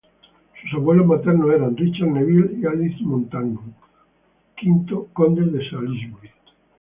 Sus 0.59 0.73
abuelos 0.79 1.05
maternos 1.05 1.53
eran 1.53 1.77
Richard 1.77 2.07
Neville 2.09 2.57
y 2.59 2.65
Alice 2.65 2.97
Montagu, 3.03 3.61
V 4.65 5.05
condes 5.13 5.53
de 5.53 5.69
Salisbury. 5.69 6.31